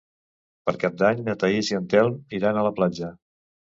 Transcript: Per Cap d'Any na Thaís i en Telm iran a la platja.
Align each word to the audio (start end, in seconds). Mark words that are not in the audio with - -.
Per 0.69 0.73
Cap 0.83 0.95
d'Any 1.01 1.21
na 1.29 1.35
Thaís 1.43 1.71
i 1.73 1.77
en 1.81 1.85
Telm 1.93 2.17
iran 2.39 2.59
a 2.59 2.65
la 2.69 2.73
platja. 2.81 3.11